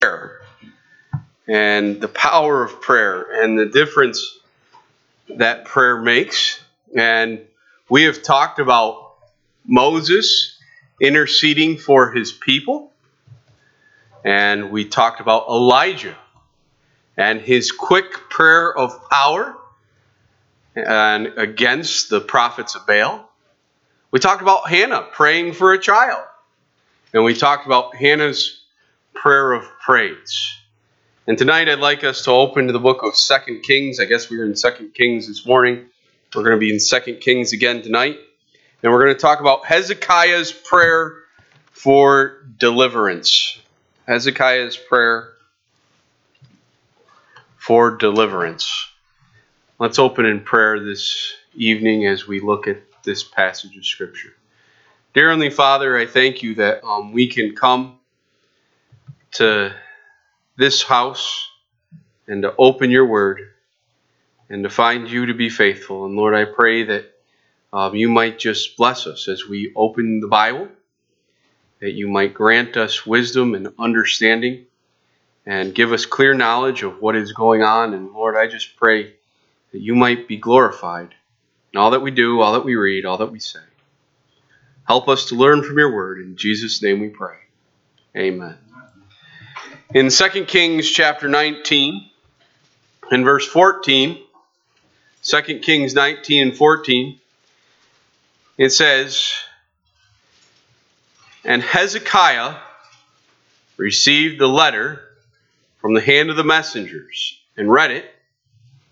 [0.00, 0.40] prayer
[1.46, 4.38] and the power of prayer and the difference
[5.28, 6.58] that prayer makes.
[6.96, 7.42] And
[7.90, 9.16] we have talked about
[9.66, 10.58] Moses
[11.02, 12.92] interceding for his people.
[14.24, 16.16] And we talked about Elijah
[17.18, 19.54] and his quick prayer of power
[20.74, 23.28] and against the prophets of Baal.
[24.10, 26.24] We talked about Hannah praying for a child.
[27.12, 28.59] And we talked about Hannah's
[29.20, 30.56] prayer of praise.
[31.26, 34.00] And tonight I'd like us to open to the book of Second Kings.
[34.00, 35.84] I guess we were in Second Kings this morning.
[36.34, 38.16] We're going to be in Second Kings again tonight.
[38.82, 41.18] And we're going to talk about Hezekiah's prayer
[41.70, 43.60] for deliverance.
[44.08, 45.34] Hezekiah's prayer
[47.58, 48.72] for deliverance.
[49.78, 54.32] Let's open in prayer this evening as we look at this passage of Scripture.
[55.12, 57.99] Dear Heavenly Father, I thank you that um, we can come
[59.32, 59.74] to
[60.56, 61.48] this house
[62.26, 63.40] and to open your word
[64.48, 66.04] and to find you to be faithful.
[66.06, 67.06] And Lord, I pray that
[67.72, 70.68] um, you might just bless us as we open the Bible,
[71.80, 74.66] that you might grant us wisdom and understanding
[75.46, 77.94] and give us clear knowledge of what is going on.
[77.94, 79.14] And Lord, I just pray
[79.72, 81.14] that you might be glorified
[81.72, 83.60] in all that we do, all that we read, all that we say.
[84.86, 86.20] Help us to learn from your word.
[86.20, 87.36] In Jesus' name we pray.
[88.16, 88.69] Amen.
[89.92, 92.10] In 2 Kings chapter 19
[93.10, 94.22] in verse 14,
[95.24, 97.18] 2 Kings 19 and 14,
[98.56, 99.32] it says,
[101.44, 102.54] And Hezekiah
[103.78, 105.00] received the letter
[105.80, 108.04] from the hand of the messengers and read it.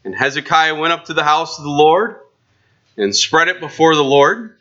[0.04, 2.16] And Hezekiah went up to the house of the Lord
[2.96, 4.56] and spread it before the Lord.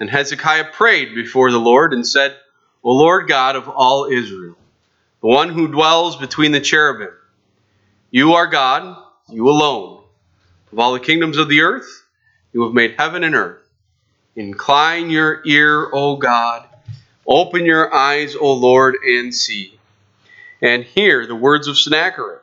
[0.00, 2.36] And Hezekiah prayed before the Lord and said,
[2.82, 4.56] O Lord God of all Israel,
[5.22, 7.14] the one who dwells between the cherubim.
[8.10, 8.96] You are God,
[9.28, 10.02] you alone.
[10.72, 12.04] Of all the kingdoms of the earth,
[12.52, 13.62] you have made heaven and earth.
[14.34, 16.66] Incline your ear, O God.
[17.24, 19.78] Open your eyes, O Lord, and see.
[20.60, 22.40] And hear the words of Sennacherib,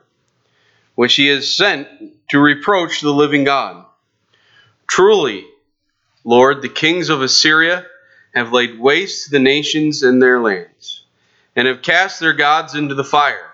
[0.95, 1.87] which he has sent
[2.29, 3.85] to reproach the living God.
[4.87, 5.45] Truly,
[6.23, 7.85] Lord, the kings of Assyria
[8.33, 10.98] have laid waste the nations and their lands
[11.59, 13.51] and have cast their gods into the fire.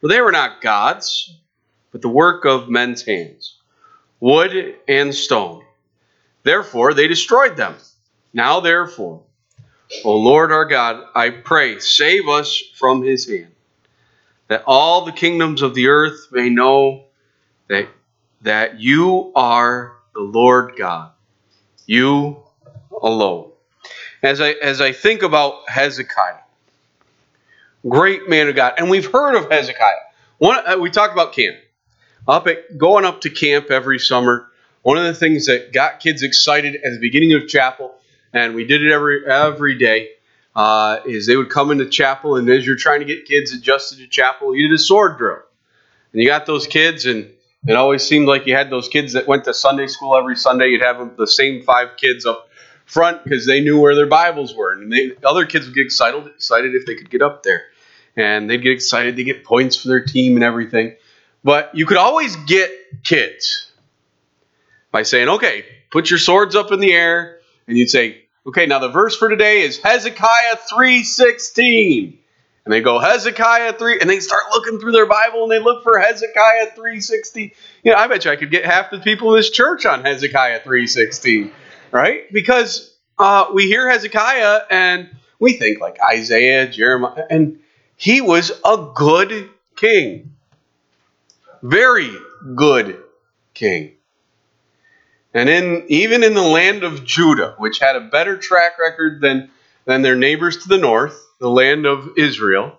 [0.00, 1.34] For they were not gods,
[1.90, 3.58] but the work of men's hands,
[4.20, 5.64] wood and stone.
[6.44, 7.74] Therefore they destroyed them.
[8.32, 9.24] Now therefore,
[10.04, 13.50] O Lord our God, I pray, save us from his hand,
[14.46, 17.06] that all the kingdoms of the earth may know
[17.66, 17.88] that,
[18.42, 21.10] that you are the Lord God,
[21.86, 22.40] you
[23.02, 23.50] alone.
[24.22, 26.41] As I, as I think about Hezekiah,
[27.88, 28.74] Great man of God.
[28.78, 29.90] And we've heard of Hezekiah.
[30.38, 31.56] One, uh, we talked about camp.
[32.28, 34.48] Up at going up to camp every summer.
[34.82, 37.94] One of the things that got kids excited at the beginning of chapel,
[38.32, 40.10] and we did it every every day,
[40.54, 43.98] uh, is they would come into chapel, and as you're trying to get kids adjusted
[43.98, 45.38] to chapel, you did a sword drill,
[46.12, 47.30] and you got those kids, and
[47.66, 50.68] it always seemed like you had those kids that went to Sunday school every Sunday.
[50.68, 52.48] You'd have the same five kids up
[52.86, 56.24] front because they knew where their Bibles were, and they, other kids would get excited
[56.26, 57.64] excited if they could get up there
[58.16, 59.16] and they'd get excited.
[59.16, 60.96] They get points for their team and everything.
[61.44, 62.70] But you could always get
[63.02, 63.70] kids
[64.90, 68.78] by saying, okay, put your swords up in the air, and you'd say, okay, now
[68.78, 72.18] the verse for today is Hezekiah 3.16.
[72.64, 75.82] And they go, Hezekiah 3, and they start looking through their Bible and they look
[75.82, 77.52] for Hezekiah 3.16.
[77.82, 80.04] You know, I bet you I could get half the people in this church on
[80.04, 81.50] Hezekiah 3.16,
[81.90, 82.32] right?
[82.32, 87.58] Because uh, we hear Hezekiah and we think like Isaiah, Jeremiah, and
[87.96, 90.34] he was a good king.
[91.62, 92.10] Very
[92.54, 93.02] good
[93.54, 93.92] king.
[95.34, 99.50] And in even in the land of Judah, which had a better track record than,
[99.84, 102.78] than their neighbors to the north, the land of Israel,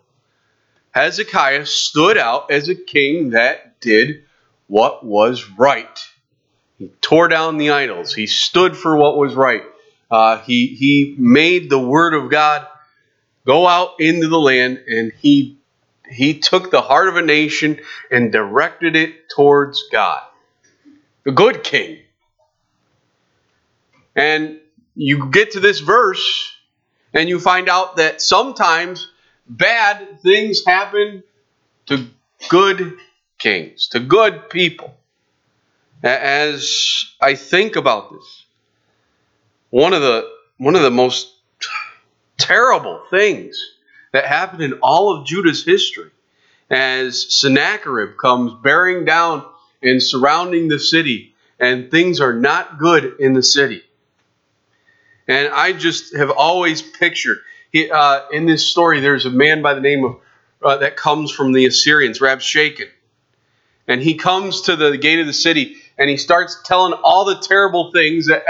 [0.91, 4.25] Hezekiah stood out as a king that did
[4.67, 5.99] what was right.
[6.77, 8.13] He tore down the idols.
[8.13, 9.63] He stood for what was right.
[10.11, 12.67] Uh, he, he made the word of God
[13.45, 15.57] go out into the land and he
[16.09, 17.79] he took the heart of a nation
[18.11, 20.21] and directed it towards God.
[21.23, 21.99] The good king.
[24.15, 24.59] And
[24.95, 26.51] you get to this verse
[27.13, 29.09] and you find out that sometimes
[29.47, 31.23] bad things happen
[31.87, 32.07] to
[32.49, 32.97] good
[33.39, 34.95] kings, to good people.
[36.03, 38.45] As I think about this,
[39.69, 41.32] one of the one of the most
[42.43, 43.59] terrible things
[44.11, 46.11] that happened in all of Judah's history
[46.69, 49.45] as Sennacherib comes bearing down
[49.81, 53.83] and surrounding the city, and things are not good in the city.
[55.27, 57.39] And I just have always pictured
[57.73, 60.17] he, uh, in this story, there's a man by the name of
[60.61, 62.87] uh, that comes from the Assyrians, Rabshakeh.
[63.87, 67.39] And he comes to the gate of the city and he starts telling all the
[67.39, 68.43] terrible things that,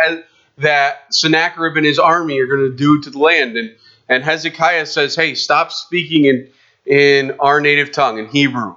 [0.57, 3.57] that Sennacherib and his army are going to do to the land.
[3.57, 3.75] And,
[4.09, 6.49] and Hezekiah says, Hey, stop speaking in,
[6.85, 8.75] in our native tongue, in Hebrew.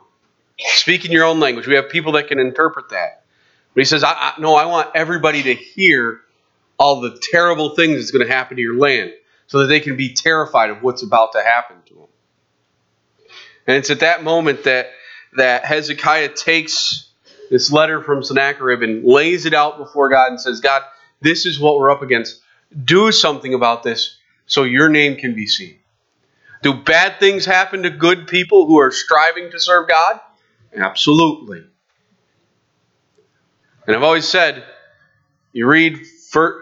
[0.59, 1.67] Speak in your own language.
[1.67, 3.25] We have people that can interpret that.
[3.75, 6.21] But he says, I, I, No, I want everybody to hear
[6.79, 9.13] all the terrible things that's going to happen to your land
[9.47, 12.07] so that they can be terrified of what's about to happen to them.
[13.67, 14.91] And it's at that moment that,
[15.37, 17.11] that Hezekiah takes
[17.51, 20.83] this letter from Sennacherib and lays it out before God and says, God,
[21.21, 22.41] this is what we're up against.
[22.85, 25.79] Do something about this so your name can be seen.
[26.63, 30.21] Do bad things happen to good people who are striving to serve God?
[30.75, 31.65] Absolutely.
[33.87, 34.65] And I've always said,
[35.53, 35.99] you read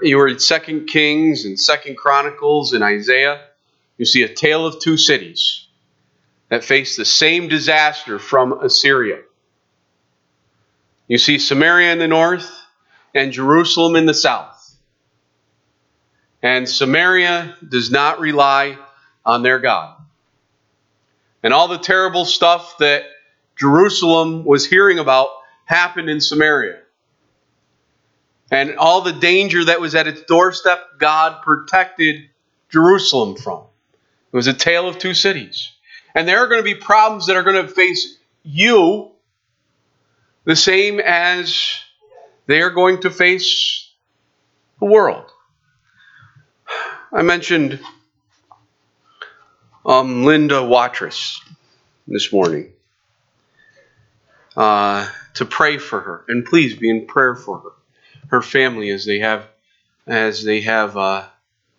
[0.03, 3.41] you read Second Kings and Second Chronicles and Isaiah,
[3.97, 5.67] you see a tale of two cities
[6.49, 9.21] that face the same disaster from Assyria.
[11.09, 12.49] You see Samaria in the north
[13.14, 14.61] and Jerusalem in the south.
[16.43, 18.76] And Samaria does not rely
[19.25, 19.96] on their God.
[21.43, 23.05] And all the terrible stuff that
[23.56, 25.28] Jerusalem was hearing about
[25.64, 26.81] happened in Samaria.
[28.50, 32.28] And all the danger that was at its doorstep, God protected
[32.69, 33.64] Jerusalem from.
[34.32, 35.72] It was a tale of two cities.
[36.14, 39.10] And there are going to be problems that are going to face you
[40.44, 41.78] the same as
[42.46, 43.91] they are going to face
[44.81, 45.31] the world.
[47.12, 47.81] I mentioned
[49.87, 51.41] um, Linda Watrous
[52.06, 52.73] this morning
[54.56, 57.70] uh, to pray for her, and please be in prayer for her
[58.29, 59.49] her family as they have
[60.06, 61.26] as they have uh,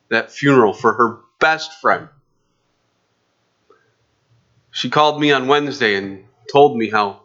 [0.09, 2.07] that funeral for her best friend.
[4.71, 7.21] She called me on Wednesday and told me how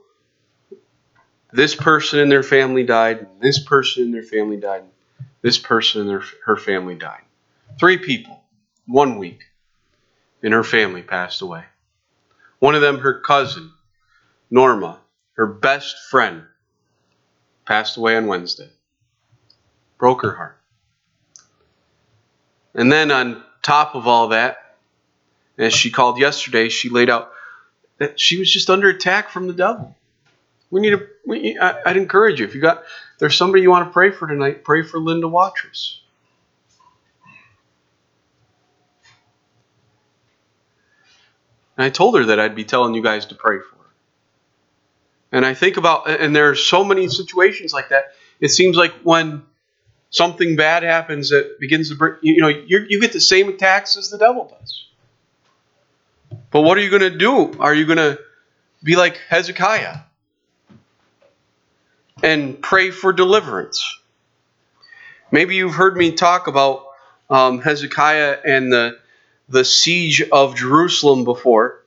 [1.52, 4.85] this person and their family died, this person and their family died,
[5.43, 7.23] this person and their, her family died.
[7.79, 8.43] Three people,
[8.87, 9.44] one week,
[10.43, 11.64] and her family passed away.
[12.58, 13.73] One of them, her cousin,
[14.50, 15.00] Norma,
[15.32, 16.43] her best friend,
[17.64, 18.70] passed away on Wednesday
[20.00, 20.58] broke her heart.
[22.75, 24.76] And then on top of all that,
[25.58, 27.32] as she called yesterday, she laid out
[27.99, 29.94] that she was just under attack from the devil.
[30.70, 31.06] We need to.
[31.26, 32.84] We, I, would encourage you if you got
[33.20, 34.64] there's somebody you want to pray for tonight.
[34.64, 36.00] Pray for Linda Watrous.
[41.76, 43.90] And I told her that I'd be telling you guys to pray for her.
[45.32, 48.12] And I think about, and there are so many situations like that.
[48.40, 49.43] It seems like when
[50.11, 54.11] something bad happens that begins to bring, you know, you get the same attacks as
[54.11, 54.87] the devil does.
[56.50, 57.58] But what are you going to do?
[57.61, 58.19] Are you going to
[58.82, 60.00] be like Hezekiah
[62.22, 63.99] and pray for deliverance?
[65.31, 66.87] Maybe you've heard me talk about
[67.28, 68.99] um, Hezekiah and the,
[69.49, 71.84] the siege of Jerusalem before.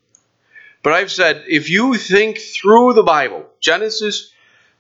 [0.82, 4.32] But I've said if you think through the Bible, Genesis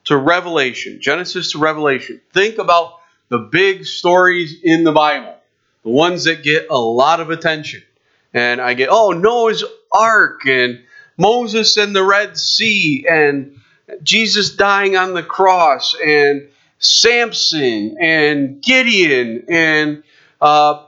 [0.05, 2.99] to Revelation, Genesis to Revelation, think about
[3.29, 5.35] the big stories in the Bible,
[5.83, 7.83] the ones that get a lot of attention.
[8.33, 10.83] And I get, oh, Noah's Ark and
[11.17, 13.59] Moses and the Red Sea and
[14.01, 16.47] Jesus dying on the cross and
[16.79, 20.03] Samson and Gideon and
[20.41, 20.85] uh,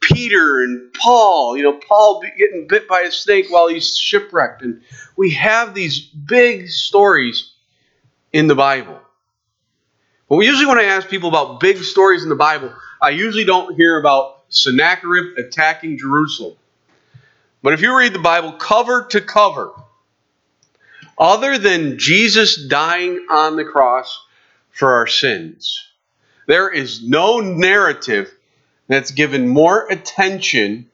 [0.00, 1.56] Peter and Paul.
[1.56, 4.62] You know, Paul getting bit by a snake while he's shipwrecked.
[4.62, 4.82] And
[5.16, 7.52] we have these big stories
[8.32, 8.98] in the Bible.
[10.28, 13.74] But usually when I ask people about big stories in the Bible, I usually don't
[13.74, 16.56] hear about Sennacherib attacking Jerusalem.
[17.62, 19.72] But if you read the Bible cover to cover,
[21.18, 24.24] other than Jesus dying on the cross
[24.70, 25.86] for our sins,
[26.46, 28.32] there is no narrative
[28.86, 30.88] that's given more attention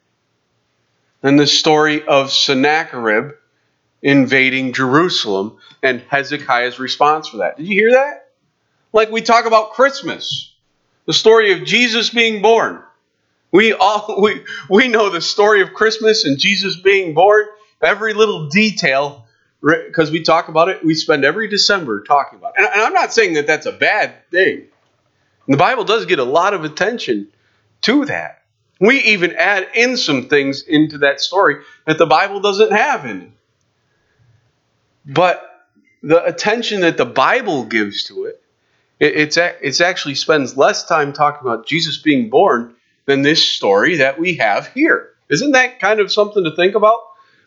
[1.21, 3.33] than the story of Sennacherib
[4.03, 7.57] invading Jerusalem and Hezekiah's response for that.
[7.57, 8.25] Did you hear that?
[8.95, 10.55] like we talk about Christmas,
[11.05, 12.81] the story of Jesus being born.
[13.51, 17.45] We all we we know the story of Christmas and Jesus being born,
[17.83, 19.24] every little detail
[19.65, 20.85] because we talk about it.
[20.85, 22.65] We spend every December talking about it.
[22.65, 24.67] And, I'm not saying that that's a bad thing.
[25.49, 27.29] the Bible does get a lot of attention
[27.83, 28.43] to that.
[28.81, 31.57] We even add in some things into that story
[31.87, 33.31] that the Bible doesn't have in it.
[35.07, 35.43] But
[36.03, 38.43] the attention that the Bible gives to it,
[39.01, 42.75] it it's, it's actually spends less time talking about Jesus being born
[43.07, 45.11] than this story that we have here.
[45.29, 47.01] Isn't that kind of something to think about?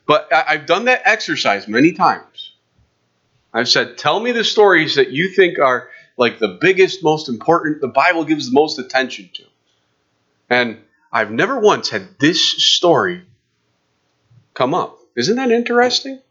[0.07, 2.53] But I've done that exercise many times.
[3.53, 7.81] I've said, tell me the stories that you think are like the biggest, most important,
[7.81, 9.43] the Bible gives the most attention to.
[10.49, 10.79] And
[11.11, 13.23] I've never once had this story
[14.53, 14.97] come up.
[15.15, 16.21] Isn't that interesting?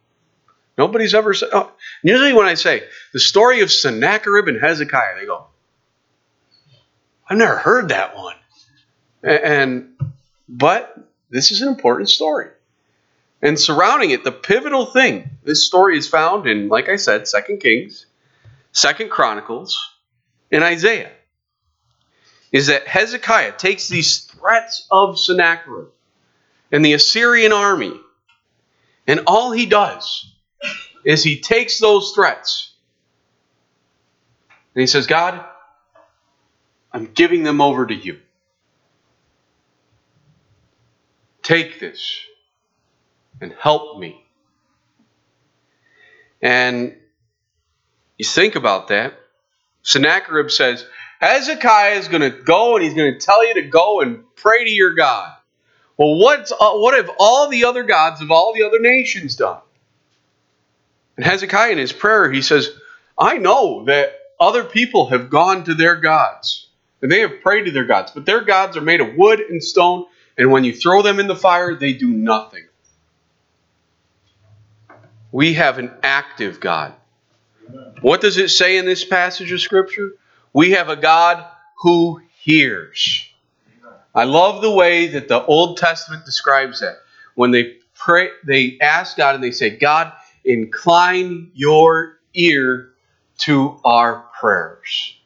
[0.79, 1.51] Nobody's ever said.
[1.53, 5.47] Oh, usually, when I say the story of Sennacherib and Hezekiah, they go,
[7.29, 8.37] "I've never heard that one."
[9.23, 9.97] And
[10.49, 10.97] but
[11.31, 12.51] this is an important story,
[13.47, 15.31] and surrounding it, the pivotal thing.
[15.45, 18.07] This story is found in, like I said, Second Kings,
[18.73, 19.79] Second Chronicles,
[20.51, 21.13] and Isaiah.
[22.51, 25.91] Is that Hezekiah takes these threats of Sennacherib
[26.73, 27.93] and the Assyrian army,
[29.07, 30.35] and all he does
[31.05, 32.73] is he takes those threats
[34.75, 35.45] and he says, God,
[36.93, 38.19] I'm giving them over to you.
[41.45, 42.27] Take this
[43.41, 44.25] and help me.
[46.41, 46.97] And
[48.19, 49.15] you think about that.
[49.83, 50.85] Sennacherib says,
[51.21, 54.65] Hezekiah is going to go and he's going to tell you to go and pray
[54.65, 55.33] to your God.
[55.97, 59.61] Well, what's, uh, what have all the other gods of all the other nations done?
[61.17, 62.71] And Hezekiah, in his prayer, he says,
[63.17, 66.69] I know that other people have gone to their gods
[67.01, 69.63] and they have prayed to their gods, but their gods are made of wood and
[69.63, 72.66] stone, and when you throw them in the fire, they do nothing.
[75.33, 76.95] We have an active God.
[78.01, 80.13] What does it say in this passage of Scripture?
[80.53, 81.45] We have a God
[81.81, 83.29] who hears.
[84.15, 86.97] I love the way that the Old Testament describes that.
[87.35, 90.13] When they pray, they ask God and they say, God,
[90.45, 92.93] incline your ear
[93.39, 95.17] to our prayers.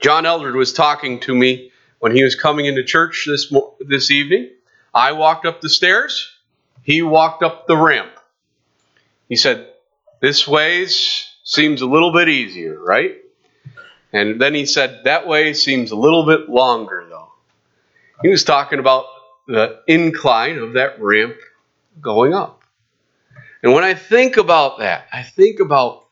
[0.00, 4.50] John Eldred was talking to me when he was coming into church this, this evening.
[4.94, 6.30] I walked up the stairs,
[6.88, 8.12] he walked up the ramp.
[9.28, 9.68] He said,
[10.22, 13.16] This ways seems a little bit easier, right?
[14.10, 17.28] And then he said, That way seems a little bit longer, though.
[18.22, 19.04] He was talking about
[19.46, 21.36] the incline of that ramp
[22.00, 22.62] going up.
[23.62, 26.06] And when I think about that, I think about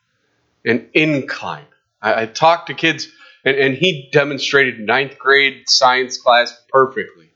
[0.62, 1.64] an incline.
[2.02, 3.08] I, I talk to kids,
[3.46, 7.30] and, and he demonstrated ninth grade science class perfectly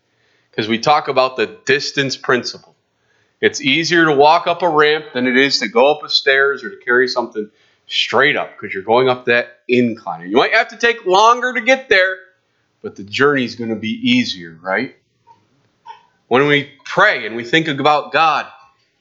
[0.51, 2.77] because we talk about the distance principle.
[3.41, 6.63] It's easier to walk up a ramp than it is to go up a stairs
[6.63, 7.51] or to carry something
[7.87, 10.29] straight up because you're going up that incline.
[10.31, 12.19] You might have to take longer to get there,
[12.83, 14.95] but the journey is going to be easier, right?
[16.29, 18.47] When we pray and we think about God,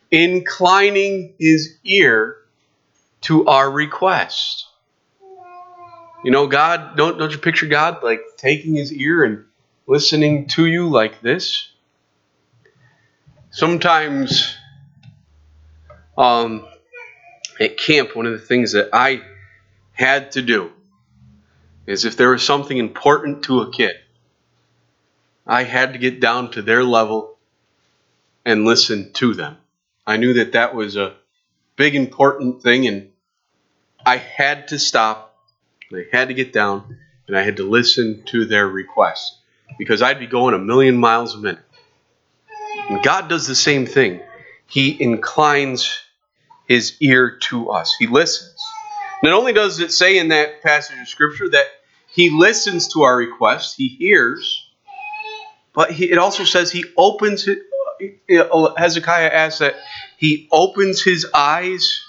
[0.10, 2.38] inclining his ear
[3.22, 4.68] to our request.
[6.24, 9.46] You know, God, don't, don't you picture God like taking his ear and
[9.86, 11.70] listening to you like this?
[13.52, 14.56] Sometimes
[16.18, 16.68] um,
[17.60, 19.22] at camp, one of the things that I
[19.94, 20.72] had to do
[21.88, 23.96] is if there was something important to a kid,
[25.48, 27.38] I had to get down to their level
[28.46, 29.58] and listen to them.
[30.06, 31.16] I knew that that was a
[31.76, 33.10] big, important thing, and
[34.06, 35.36] I had to stop.
[35.92, 39.38] I had to get down, and I had to listen to their requests
[39.80, 41.64] because I'd be going a million miles a minute.
[43.04, 44.22] God does the same thing.
[44.68, 46.00] He inclines
[46.68, 48.56] his ear to us, He listens.
[49.24, 51.66] Not only does it say in that passage of Scripture that
[52.08, 54.66] He listens to our requests, He hears,
[55.74, 57.60] but he, it also says He opens it
[58.30, 59.76] Hezekiah asks that
[60.18, 62.02] he opens his eyes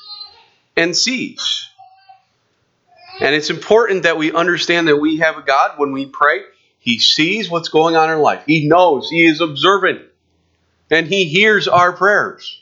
[0.77, 1.69] and sees.
[3.21, 6.41] And it's important that we understand that we have a God when we pray.
[6.79, 8.45] He sees what's going on in our life.
[8.47, 9.11] He knows.
[9.11, 10.03] He is observant.
[10.91, 12.61] And He hears our prayers.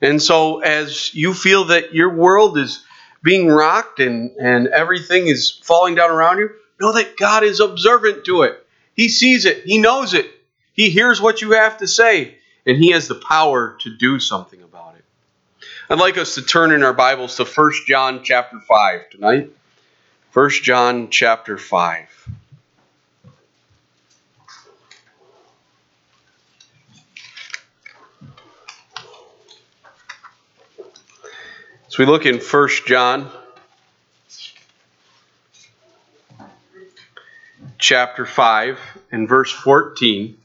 [0.00, 2.84] And so, as you feel that your world is
[3.22, 8.24] being rocked and, and everything is falling down around you, know that God is observant
[8.24, 8.66] to it.
[8.94, 10.30] He sees it, He knows it,
[10.74, 14.60] he hears what you have to say, and he has the power to do something
[14.60, 15.04] about it.
[15.88, 19.50] I'd like us to turn in our Bibles to 1 John chapter 5 tonight.
[20.32, 22.23] 1 John chapter 5.
[31.94, 33.30] So we look in 1 John
[37.78, 38.80] chapter 5
[39.12, 40.36] and verse 14.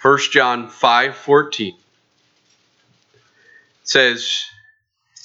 [0.00, 1.74] 1 John 5:14.
[3.82, 4.44] says,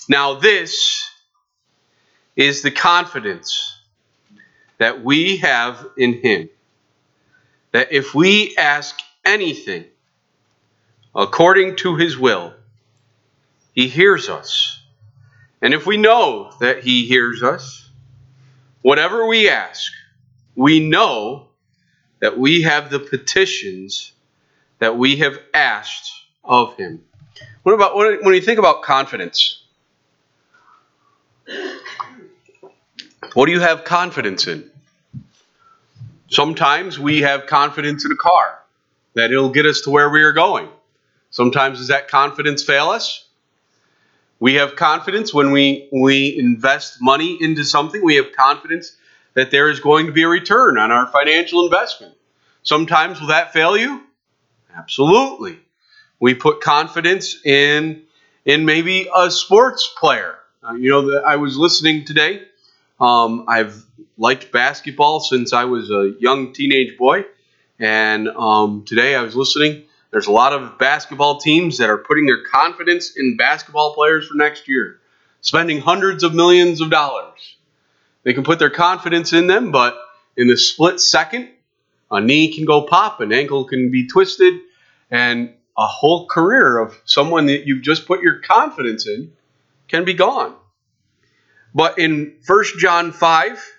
[0.10, 1.08] Now this
[2.36, 3.72] is the confidence
[4.80, 6.50] that we have in Him,
[7.72, 9.86] that if we ask anything
[11.14, 12.56] according to His will,
[13.76, 14.80] He hears us.
[15.64, 17.90] And if we know that He hears us,
[18.82, 19.94] whatever we ask,
[20.56, 21.48] we know
[22.20, 24.12] that we have the petitions
[24.80, 26.12] that we have asked
[26.44, 27.02] of Him.
[27.64, 29.64] What about when you think about confidence?
[33.34, 34.70] What do you have confidence in?
[36.30, 38.60] Sometimes we have confidence in a car
[39.14, 40.68] that it'll get us to where we are going.
[41.30, 43.26] Sometimes does that confidence fail us?
[44.44, 48.04] We have confidence when we, we invest money into something.
[48.04, 48.94] We have confidence
[49.36, 52.14] that there is going to be a return on our financial investment.
[52.62, 54.04] Sometimes will that fail you?
[54.76, 55.60] Absolutely.
[56.20, 58.04] We put confidence in
[58.44, 60.36] in maybe a sports player.
[60.62, 62.42] Uh, you know, the, I was listening today.
[63.00, 63.82] Um, I've
[64.18, 67.24] liked basketball since I was a young teenage boy,
[67.80, 69.86] and um, today I was listening.
[70.14, 74.36] There's a lot of basketball teams that are putting their confidence in basketball players for
[74.36, 75.00] next year,
[75.42, 77.56] spending hundreds of millions of dollars.
[78.22, 79.98] They can put their confidence in them, but
[80.38, 81.50] in the split second,
[82.12, 84.54] a knee can go pop, an ankle can be twisted,
[85.10, 89.34] and a whole career of someone that you've just put your confidence in
[89.88, 90.56] can be gone.
[91.74, 93.74] But in 1 John 5,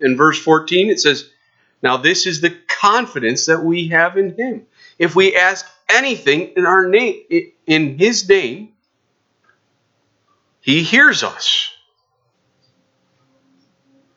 [0.00, 1.30] in verse 14, it says,
[1.84, 4.66] Now this is the confidence that we have in him.
[4.98, 7.22] If we ask anything in our name
[7.66, 8.70] in his name,
[10.60, 11.70] he hears us.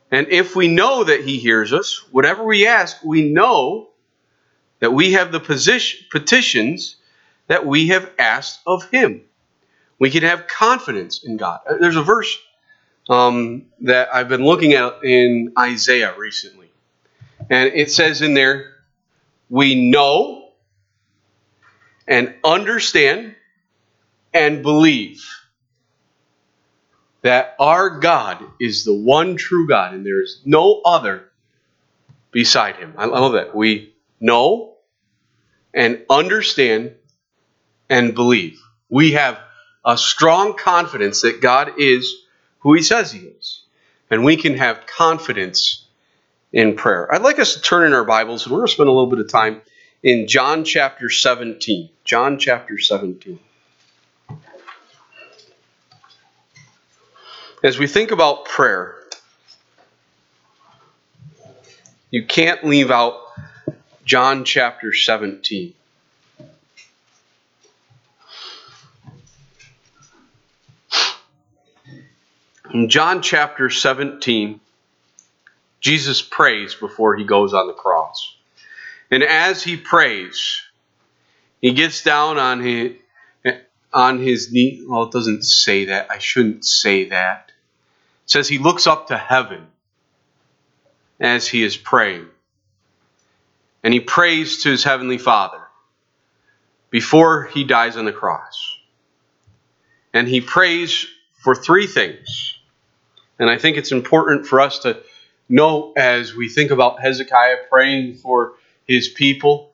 [0.10, 3.90] And if we know that he hears us, whatever we ask, we know
[4.80, 6.98] that we have the position, petitions
[7.48, 9.22] that we have asked of him.
[10.00, 11.60] We can have confidence in God.
[11.70, 12.38] Uh, there's a verse
[13.08, 16.72] um, that I've been looking at in Isaiah recently.
[17.50, 18.74] And it says in there,
[19.50, 20.41] we know
[22.12, 23.34] and understand
[24.34, 25.26] and believe
[27.22, 31.30] that our God is the one true God and there is no other
[32.32, 32.96] beside him.
[32.98, 33.56] I love that.
[33.56, 34.74] We know
[35.74, 36.96] and understand
[37.90, 38.62] and believe.
[38.90, 39.40] We have
[39.86, 42.14] a strong confidence that God is
[42.60, 43.64] who he says he is.
[44.10, 45.88] And we can have confidence
[46.52, 47.14] in prayer.
[47.14, 49.10] I'd like us to turn in our Bibles and we're going to spend a little
[49.10, 49.62] bit of time
[50.03, 51.90] in John chapter 17.
[52.03, 53.40] John chapter 17.
[57.64, 58.96] As we think about prayer,
[62.09, 63.22] you can't leave out
[64.03, 65.75] John chapter 17.
[72.74, 74.59] In John chapter 17,
[75.81, 78.37] Jesus prays before he goes on the cross.
[79.12, 80.62] And as he prays,
[81.62, 82.94] he gets down on his,
[83.94, 84.84] on his knee.
[84.88, 86.10] Well, it doesn't say that.
[86.10, 87.52] I shouldn't say that.
[88.24, 89.68] It says he looks up to heaven
[91.20, 92.28] as he is praying.
[93.84, 95.62] And he prays to his heavenly Father
[96.90, 98.78] before he dies on the cross.
[100.14, 101.06] And he prays
[101.40, 102.58] for three things.
[103.40, 105.02] And I think it's important for us to
[105.50, 108.54] know as we think about Hezekiah praying for
[108.92, 109.74] his people.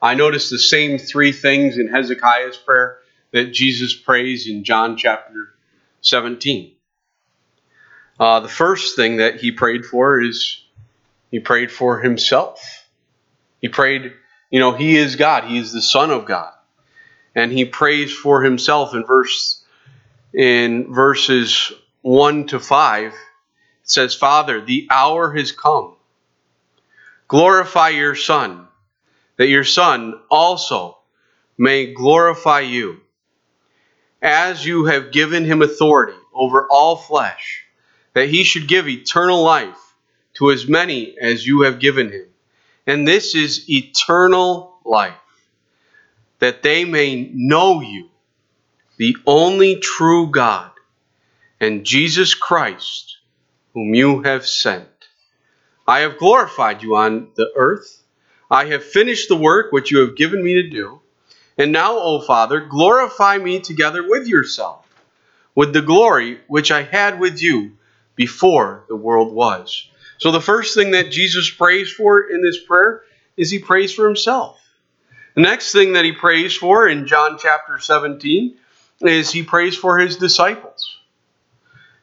[0.00, 2.98] I notice the same three things in Hezekiah's prayer
[3.32, 5.54] that Jesus prays in John chapter
[6.02, 6.72] 17.
[8.18, 10.62] Uh, the first thing that he prayed for is
[11.30, 12.86] he prayed for himself.
[13.60, 14.12] He prayed,
[14.50, 16.52] you know, he is God, he is the Son of God.
[17.34, 19.64] And he prays for himself in verse
[20.32, 23.14] in verses 1 to 5, it
[23.82, 25.95] says, Father, the hour has come.
[27.28, 28.68] Glorify your Son,
[29.36, 30.98] that your Son also
[31.58, 33.00] may glorify you,
[34.22, 37.64] as you have given him authority over all flesh,
[38.14, 39.94] that he should give eternal life
[40.34, 42.26] to as many as you have given him.
[42.86, 45.14] And this is eternal life,
[46.38, 48.08] that they may know you,
[48.98, 50.70] the only true God
[51.60, 53.18] and Jesus Christ,
[53.74, 54.88] whom you have sent.
[55.88, 58.02] I have glorified you on the earth.
[58.50, 61.00] I have finished the work which you have given me to do.
[61.58, 64.86] And now, O Father, glorify me together with yourself,
[65.54, 67.72] with the glory which I had with you
[68.14, 69.88] before the world was.
[70.18, 73.02] So, the first thing that Jesus prays for in this prayer
[73.36, 74.60] is he prays for himself.
[75.34, 78.56] The next thing that he prays for in John chapter 17
[79.02, 80.98] is he prays for his disciples.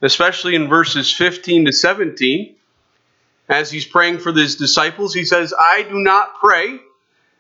[0.01, 2.55] Especially in verses 15 to 17,
[3.53, 6.79] as he's praying for his disciples, he says, I do not pray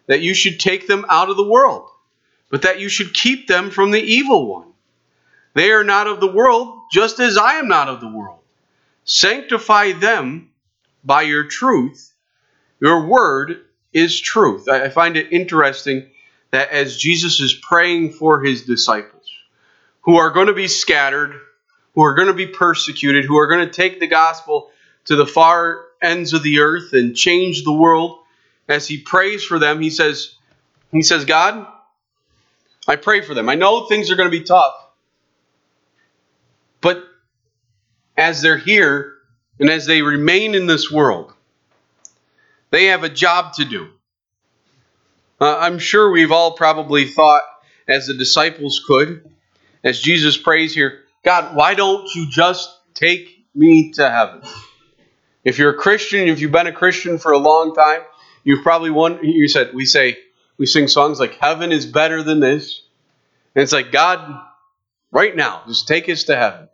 [0.07, 1.89] that you should take them out of the world,
[2.49, 4.67] but that you should keep them from the evil one.
[5.55, 8.39] They are not of the world, just as I am not of the world.
[9.05, 10.49] Sanctify them
[11.03, 12.13] by your truth.
[12.79, 14.67] Your word is truth.
[14.69, 16.09] I find it interesting
[16.51, 19.29] that as Jesus is praying for his disciples,
[20.01, 21.39] who are going to be scattered,
[21.95, 24.69] who are going to be persecuted, who are going to take the gospel
[25.05, 28.19] to the far ends of the earth and change the world,
[28.67, 30.35] as he prays for them, he says,
[30.91, 31.65] he says, God,
[32.87, 33.49] I pray for them.
[33.49, 34.75] I know things are going to be tough.
[36.81, 37.03] But
[38.17, 39.13] as they're here
[39.59, 41.33] and as they remain in this world,
[42.71, 43.89] they have a job to do.
[45.39, 47.43] Uh, I'm sure we've all probably thought,
[47.87, 49.29] as the disciples could,
[49.83, 54.41] as Jesus prays here, God, why don't you just take me to heaven?
[55.43, 58.01] If you're a Christian, if you've been a Christian for a long time,
[58.43, 59.19] you've probably won.
[59.23, 60.17] You said we say
[60.57, 62.81] we sing songs like "Heaven is better than this,"
[63.55, 64.41] and it's like God,
[65.11, 66.69] right now, just take us to heaven.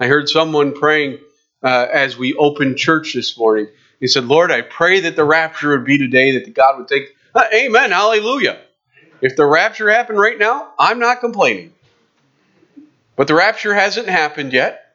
[0.00, 1.18] I heard someone praying
[1.62, 3.68] uh, as we opened church this morning.
[4.00, 7.14] He said, "Lord, I pray that the rapture would be today, that God would take."
[7.34, 8.58] Uh, amen, hallelujah.
[9.20, 11.72] If the rapture happened right now, I'm not complaining.
[13.14, 14.85] But the rapture hasn't happened yet.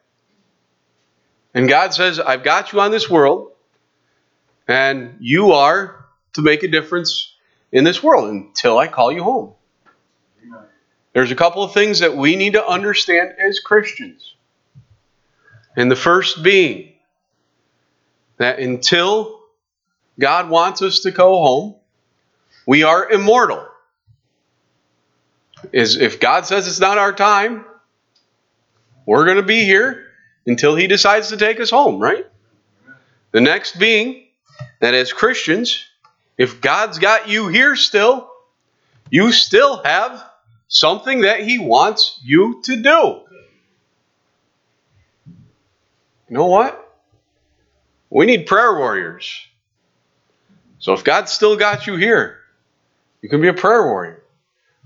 [1.54, 3.52] And God says, I've got you on this world,
[4.66, 7.34] and you are to make a difference
[7.70, 9.52] in this world until I call you home.
[11.12, 14.34] There's a couple of things that we need to understand as Christians.
[15.76, 16.92] And the first being
[18.38, 19.40] that until
[20.18, 21.74] God wants us to go home,
[22.66, 23.66] we are immortal.
[25.70, 27.64] Is if God says it's not our time,
[29.06, 30.01] we're going to be here
[30.46, 32.26] until he decides to take us home, right?
[33.30, 34.26] The next being
[34.80, 35.84] that as Christians,
[36.36, 38.30] if God's got you here still,
[39.10, 40.24] you still have
[40.68, 43.20] something that he wants you to do.
[46.28, 46.78] You know what?
[48.10, 49.46] We need prayer warriors.
[50.78, 52.38] So if God's still got you here,
[53.20, 54.22] you can be a prayer warrior.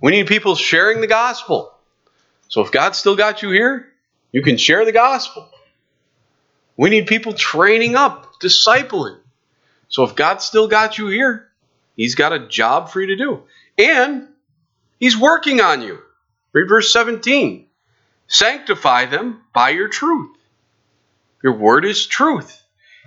[0.00, 1.72] We need people sharing the gospel.
[2.48, 3.88] So if God's still got you here,
[4.36, 5.48] you can share the gospel.
[6.76, 9.16] We need people training up, discipling.
[9.88, 11.48] So if God's still got you here,
[11.96, 13.44] He's got a job for you to do.
[13.78, 14.28] And
[15.00, 16.00] He's working on you.
[16.52, 17.66] Read verse 17.
[18.26, 20.36] Sanctify them by your truth.
[21.42, 22.62] Your word is truth.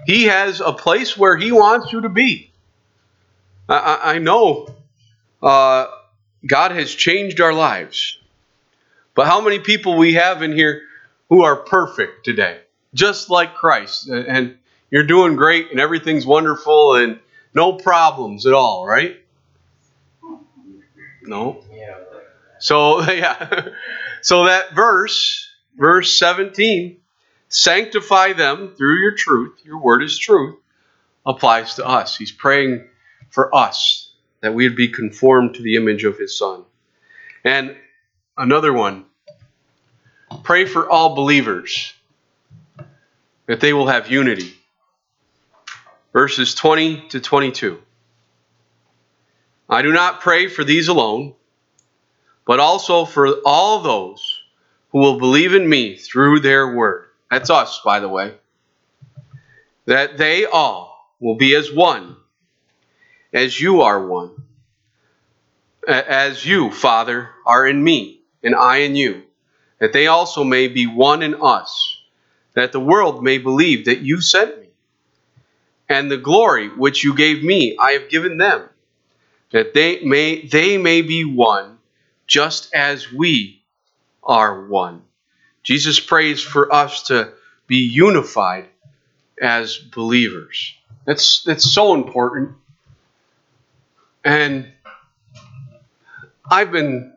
[0.07, 2.51] He has a place where He wants you to be.
[3.69, 4.67] I, I know
[5.43, 5.85] uh,
[6.43, 8.17] God has changed our lives.
[9.13, 10.88] But how many people we have in here
[11.29, 12.59] who are perfect today,
[12.93, 14.07] just like Christ.
[14.09, 14.57] And
[14.91, 17.19] you're doing great and everything's wonderful and
[17.53, 19.23] no problems at all, right?
[21.23, 21.63] No.
[22.59, 23.69] So, yeah.
[24.21, 26.97] So that verse, verse 17,
[27.47, 30.55] sanctify them through your truth, your word is truth,
[31.25, 32.17] applies to us.
[32.17, 32.87] He's praying
[33.29, 34.11] for us
[34.41, 36.63] that we'd be conformed to the image of his son.
[37.43, 37.75] And
[38.37, 39.05] another one,
[40.43, 41.93] pray for all believers
[43.47, 44.53] that they will have unity.
[46.13, 47.79] Verses 20 to 22.
[49.69, 51.35] I do not pray for these alone,
[52.45, 54.39] but also for all those
[54.89, 57.05] who will believe in me through their word.
[57.29, 58.33] That's us, by the way.
[59.85, 62.15] That they all will be as one,
[63.33, 64.31] as you are one.
[65.87, 69.23] As you, Father, are in me, and I in you
[69.79, 71.97] that they also may be one in us,
[72.53, 74.67] that the world may believe that you sent me.
[75.87, 78.69] And the glory which you gave me, I have given them,
[79.51, 81.79] that they may they may be one,
[82.27, 83.63] just as we
[84.23, 85.01] are one.
[85.63, 87.33] Jesus prays for us to
[87.65, 88.67] be unified
[89.41, 90.75] as believers.
[91.05, 92.51] That's that's so important.
[94.23, 94.71] And
[96.49, 97.13] I've been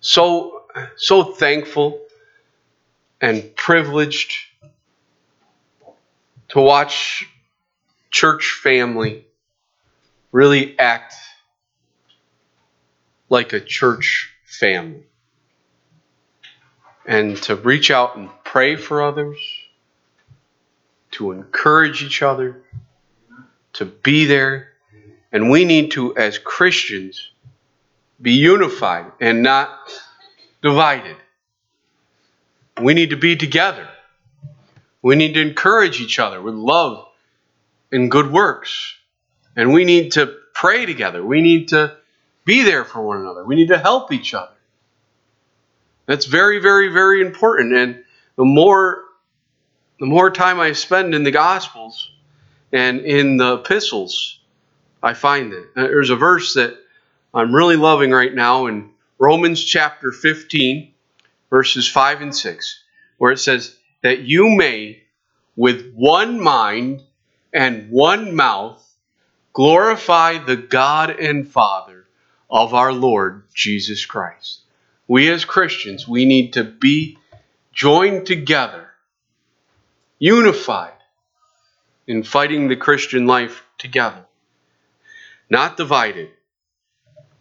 [0.00, 0.59] so
[0.96, 2.00] so thankful
[3.20, 4.32] and privileged
[6.48, 7.26] to watch
[8.10, 9.26] church family
[10.32, 11.14] really act
[13.28, 15.04] like a church family
[17.06, 19.38] and to reach out and pray for others,
[21.12, 22.62] to encourage each other,
[23.72, 24.68] to be there.
[25.32, 27.30] And we need to, as Christians,
[28.20, 29.78] be unified and not
[30.62, 31.16] divided.
[32.80, 33.88] We need to be together.
[35.02, 37.08] We need to encourage each other with love
[37.90, 38.94] and good works.
[39.56, 41.24] And we need to pray together.
[41.24, 41.96] We need to
[42.44, 43.44] be there for one another.
[43.44, 44.52] We need to help each other.
[46.06, 47.74] That's very, very, very important.
[47.74, 48.04] And
[48.36, 49.04] the more
[50.00, 52.10] the more time I spend in the Gospels
[52.72, 54.40] and in the epistles,
[55.02, 55.68] I find that.
[55.76, 56.74] Uh, there's a verse that
[57.34, 58.90] I'm really loving right now in
[59.20, 60.94] Romans chapter 15,
[61.50, 62.84] verses 5 and 6,
[63.18, 65.02] where it says, That you may,
[65.54, 67.02] with one mind
[67.52, 68.82] and one mouth,
[69.52, 72.06] glorify the God and Father
[72.48, 74.60] of our Lord Jesus Christ.
[75.06, 77.18] We as Christians, we need to be
[77.74, 78.88] joined together,
[80.18, 80.94] unified
[82.06, 84.24] in fighting the Christian life together,
[85.50, 86.30] not divided.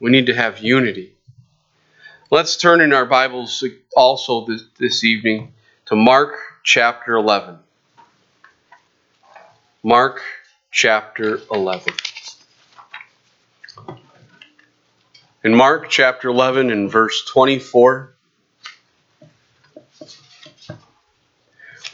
[0.01, 1.15] We need to have unity.
[2.31, 3.65] Let's turn in our Bibles
[3.97, 5.51] also this, this evening
[5.87, 7.57] to Mark chapter 11.
[9.81, 10.21] Mark
[10.69, 11.91] chapter 11.
[15.43, 18.13] In Mark chapter 11 and verse 24,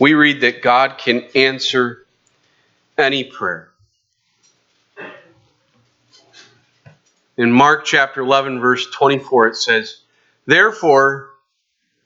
[0.02, 2.06] we read that God can answer
[2.98, 3.69] any prayer.
[7.38, 10.02] In Mark chapter 11, verse 24, it says,
[10.45, 11.29] Therefore,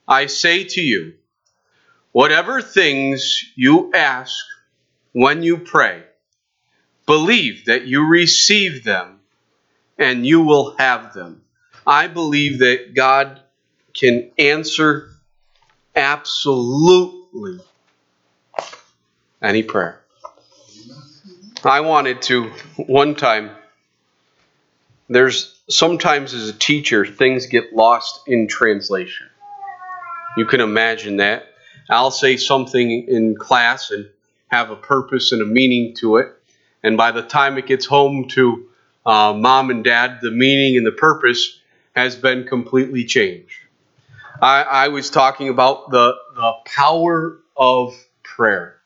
[0.08, 1.14] I say to you,
[2.12, 4.34] whatever things you ask
[5.12, 6.02] when you pray,
[7.06, 9.20] believe that you receive them
[9.98, 11.42] and you will have them.
[11.86, 13.40] I believe that God
[13.94, 15.10] can answer
[15.94, 17.60] absolutely
[19.42, 20.00] any prayer.
[21.64, 23.50] I wanted to one time
[25.08, 29.28] there's sometimes as a teacher, things get lost in translation.
[30.36, 31.46] You can imagine that.
[31.88, 34.08] I'll say something in class and
[34.48, 36.28] have a purpose and a meaning to it.
[36.82, 38.68] And by the time it gets home to
[39.04, 41.60] uh, mom and dad, the meaning and the purpose
[41.94, 43.56] has been completely changed.
[44.40, 48.76] I, I was talking about the, the power of prayer.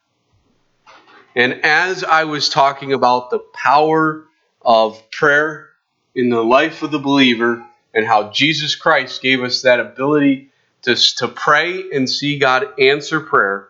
[1.36, 4.24] And as I was talking about the power
[4.62, 5.68] of prayer,
[6.14, 10.50] in the life of the believer and how Jesus Christ gave us that ability
[10.82, 13.68] to, to pray and see God answer prayer.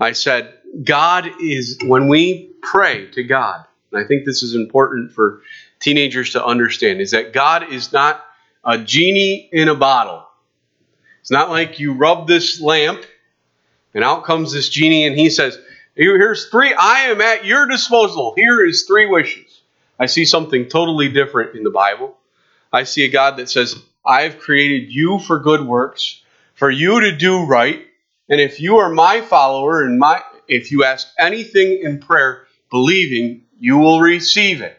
[0.00, 0.52] I said,
[0.82, 5.42] God is, when we pray to God, and I think this is important for
[5.80, 8.24] teenagers to understand, is that God is not
[8.64, 10.26] a genie in a bottle.
[11.20, 13.04] It's not like you rub this lamp
[13.94, 15.58] and out comes this genie and he says,
[15.94, 18.34] Here's three, I am at your disposal.
[18.36, 19.45] Here is three wishes.
[19.98, 22.16] I see something totally different in the Bible.
[22.72, 26.22] I see a God that says, I have created you for good works,
[26.54, 27.86] for you to do right.
[28.28, 33.42] And if you are my follower and my if you ask anything in prayer, believing,
[33.58, 34.78] you will receive it.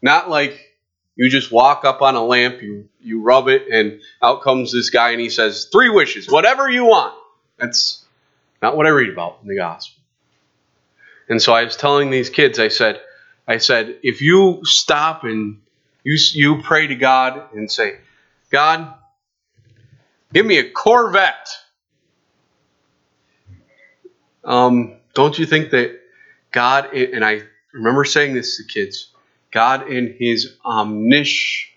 [0.00, 0.74] Not like
[1.16, 4.90] you just walk up on a lamp, you, you rub it, and out comes this
[4.90, 7.14] guy and he says, Three wishes, whatever you want.
[7.58, 8.04] That's
[8.62, 10.00] not what I read about in the gospel.
[11.28, 13.00] And so I was telling these kids, I said,
[13.48, 15.62] I said, if you stop and
[16.04, 17.96] you, you pray to God and say,
[18.50, 18.92] God,
[20.34, 21.48] give me a Corvette.
[24.44, 25.98] Um, don't you think that
[26.52, 27.40] God, and I
[27.72, 29.12] remember saying this to kids,
[29.50, 31.68] God in His omnish,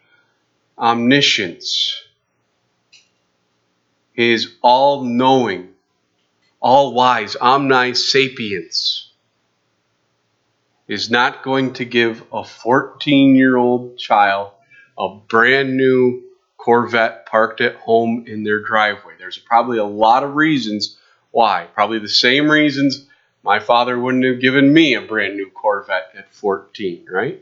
[0.78, 1.96] omniscience,
[4.12, 5.70] His all knowing,
[6.60, 9.11] all wise, omni sapience,
[10.92, 14.52] is not going to give a 14 year old child
[15.00, 16.22] a brand new
[16.58, 19.14] Corvette parked at home in their driveway.
[19.18, 20.98] There's probably a lot of reasons
[21.32, 21.68] why.
[21.74, 23.08] Probably the same reasons
[23.42, 27.42] my father wouldn't have given me a brand new Corvette at 14, right?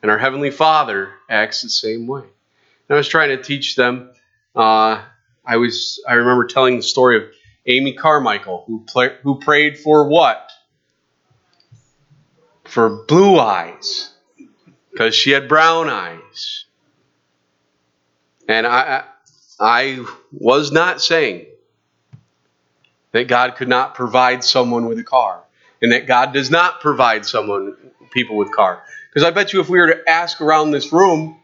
[0.00, 2.22] And our Heavenly Father acts the same way.
[2.22, 2.30] And
[2.90, 4.12] I was trying to teach them.
[4.54, 5.02] Uh,
[5.44, 7.24] I was I remember telling the story of
[7.66, 10.49] Amy Carmichael, who play, who prayed for what?
[12.70, 14.12] For blue eyes
[14.92, 16.66] because she had brown eyes.
[18.48, 19.04] And I,
[19.58, 21.46] I was not saying
[23.12, 25.42] that God could not provide someone with a car
[25.82, 27.76] and that God does not provide someone
[28.12, 28.82] people with car.
[29.08, 31.40] Because I bet you if we were to ask around this room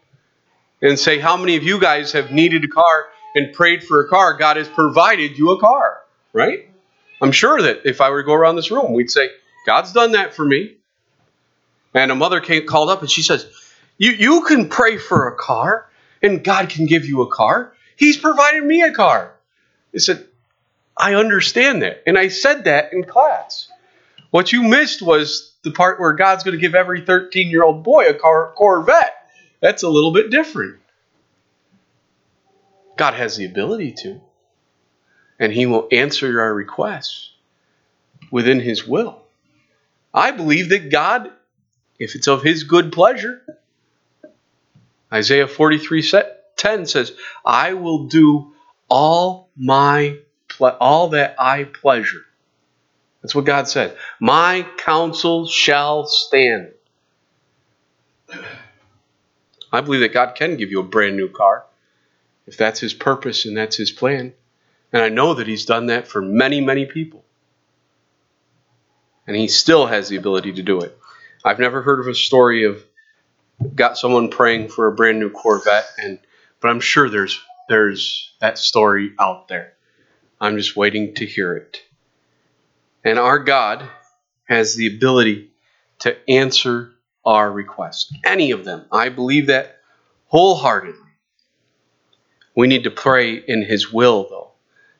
[0.80, 4.08] and say how many of you guys have needed a car and prayed for a
[4.08, 6.68] car, God has provided you a car, right?
[7.20, 9.28] I'm sure that if I were to go around this room, we'd say,
[9.66, 10.76] God's done that for me.
[11.96, 13.46] And a mother came, called up and she says,
[13.96, 15.88] you, you can pray for a car
[16.22, 17.72] and God can give you a car.
[17.96, 19.34] He's provided me a car.
[19.94, 20.26] I said,
[20.94, 22.02] I understand that.
[22.06, 23.68] And I said that in class.
[24.30, 27.82] What you missed was the part where God's going to give every 13 year old
[27.82, 29.14] boy a car, Corvette.
[29.60, 30.76] That's a little bit different.
[32.98, 34.20] God has the ability to,
[35.38, 37.30] and He will answer our requests
[38.30, 39.22] within His will.
[40.12, 41.30] I believe that God,
[41.98, 43.42] if it's of His good pleasure,
[45.12, 46.02] Isaiah 43
[46.56, 47.12] 10 says,
[47.44, 48.54] I will do
[48.88, 52.24] all my ple- all that I pleasure.
[53.22, 53.96] That's what God said.
[54.20, 56.72] My counsel shall stand.
[59.72, 61.64] I believe that God can give you a brand new car
[62.46, 64.32] if that's His purpose and that's His plan.
[64.92, 67.24] And I know that He's done that for many, many people.
[69.26, 70.96] And He still has the ability to do it.
[71.46, 72.84] I've never heard of a story of
[73.76, 76.18] got someone praying for a brand new Corvette, and
[76.60, 79.74] but I'm sure there's there's that story out there.
[80.40, 81.82] I'm just waiting to hear it.
[83.04, 83.88] And our God
[84.48, 85.52] has the ability
[86.00, 86.90] to answer
[87.24, 88.84] our requests, any of them.
[88.90, 89.78] I believe that
[90.26, 90.98] wholeheartedly.
[92.56, 94.50] We need to pray in His will, though.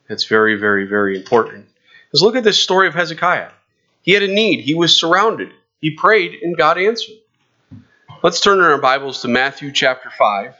[0.09, 1.67] That's very, very, very important.
[2.07, 3.51] Because look at this story of Hezekiah.
[4.03, 5.51] He had a need, he was surrounded.
[5.81, 7.17] He prayed, and God answered.
[8.23, 10.55] Let's turn in our Bibles to Matthew chapter 5.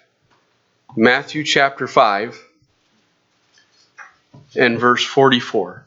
[0.95, 2.39] Matthew chapter 5
[4.57, 5.87] and verse 44.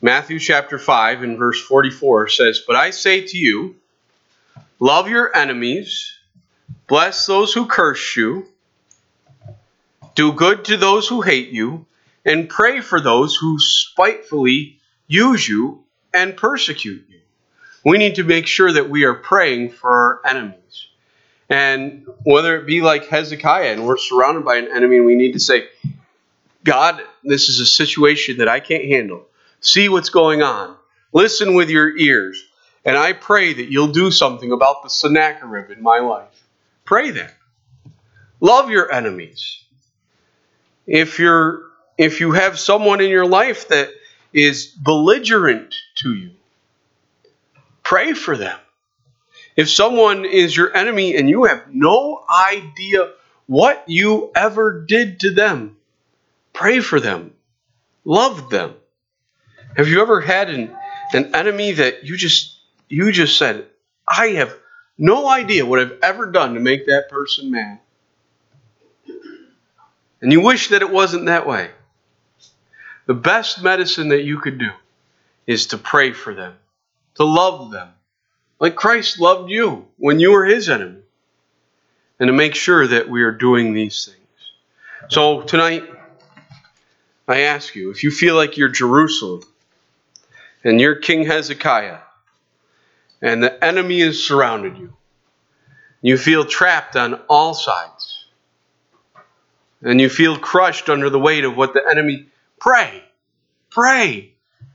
[0.00, 3.76] Matthew chapter 5 and verse 44 says, But I say to you,
[4.78, 6.12] love your enemies,
[6.86, 8.46] bless those who curse you,
[10.14, 11.86] do good to those who hate you,
[12.24, 17.20] and pray for those who spitefully use you and persecute you.
[17.84, 20.86] We need to make sure that we are praying for our enemies.
[21.50, 25.32] And whether it be like Hezekiah and we're surrounded by an enemy and we need
[25.32, 25.68] to say,
[26.64, 29.26] God, this is a situation that I can't handle.
[29.60, 30.76] See what's going on.
[31.12, 32.42] Listen with your ears.
[32.86, 36.42] And I pray that you'll do something about the Sennacherib in my life.
[36.84, 37.34] Pray that.
[38.40, 39.63] Love your enemies.
[40.86, 41.62] If you're
[41.96, 43.88] if you have someone in your life that
[44.32, 46.30] is belligerent to you,
[47.82, 48.58] pray for them.
[49.56, 53.12] If someone is your enemy and you have no idea
[53.46, 55.76] what you ever did to them,
[56.52, 57.34] pray for them.
[58.04, 58.74] Love them.
[59.76, 60.76] Have you ever had an,
[61.12, 63.66] an enemy that you just you just said,
[64.06, 64.54] I have
[64.98, 67.80] no idea what I've ever done to make that person mad?
[70.24, 71.70] And you wish that it wasn't that way.
[73.04, 74.70] The best medicine that you could do
[75.46, 76.54] is to pray for them,
[77.16, 77.90] to love them,
[78.58, 81.02] like Christ loved you when you were his enemy,
[82.18, 85.10] and to make sure that we are doing these things.
[85.10, 85.84] So tonight,
[87.28, 89.42] I ask you if you feel like you're Jerusalem,
[90.64, 91.98] and you're King Hezekiah,
[93.20, 94.96] and the enemy has surrounded you.
[96.00, 97.93] You feel trapped on all sides.
[99.84, 102.26] And you feel crushed under the weight of what the enemy
[102.58, 103.04] pray.
[103.70, 104.32] Pray.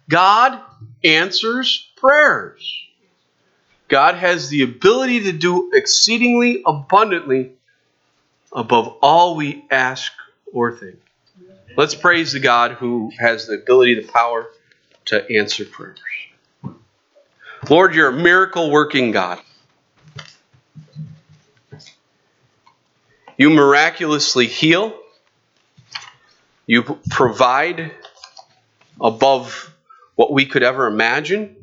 [0.08, 0.62] God
[1.04, 2.86] answers prayers.
[3.88, 7.54] God has the ability to do exceedingly abundantly
[8.54, 10.12] above all we ask
[10.54, 11.00] or think.
[11.76, 14.48] Let's praise the God who has the ability, the power,
[15.06, 16.00] to answer prayers.
[17.68, 19.40] Lord, you're a miracle working God.
[23.38, 24.99] You miraculously heal.
[26.70, 27.94] You provide
[29.02, 29.74] above
[30.14, 31.56] what we could ever imagine.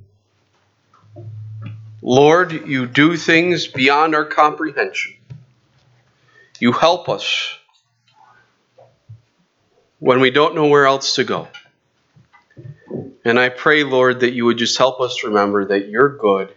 [2.02, 5.14] Lord, you do things beyond our comprehension.
[6.58, 7.56] You help us
[10.00, 11.46] when we don't know where else to go.
[13.24, 16.52] And I pray, Lord, that you would just help us remember that you're good,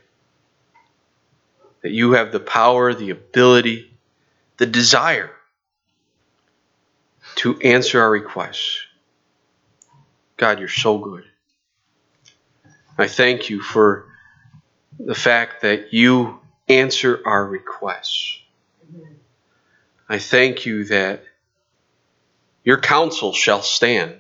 [1.84, 3.92] that you have the power, the ability,
[4.58, 5.30] the desire
[7.40, 8.80] to answer our requests.
[10.36, 11.24] God, you're so good.
[12.98, 14.08] I thank you for
[15.00, 18.42] the fact that you answer our requests.
[20.10, 21.24] I thank you that
[22.66, 24.20] your counsel shall stand.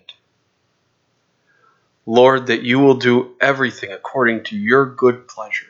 [2.06, 5.68] Lord, that you will do everything according to your good pleasure.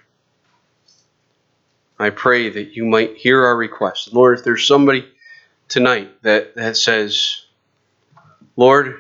[1.98, 4.14] I pray that you might hear our requests.
[4.14, 5.08] Lord, if there's somebody
[5.70, 7.44] tonight that, that says,
[8.58, 9.00] Lord,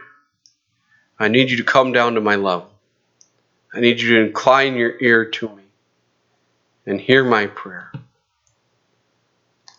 [1.20, 2.70] I need you to come down to my level.
[3.74, 5.64] I need you to incline your ear to me.
[6.88, 7.92] and hear my prayer.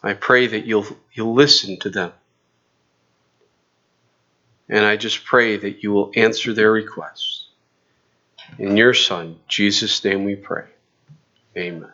[0.02, 2.12] I pray that you'll, you'll listen to them.
[4.68, 7.46] And I just pray that you will answer their requests.
[8.58, 10.66] In your Son, Jesus' name we pray.
[11.56, 11.90] Amen.